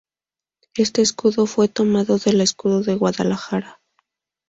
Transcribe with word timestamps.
Este 0.75 1.03
escudo 1.03 1.45
fue 1.45 1.67
tomado 1.67 2.17
del 2.17 2.41
Escudo 2.41 2.81
de 2.81 2.95
Guadalajara. 2.95 3.79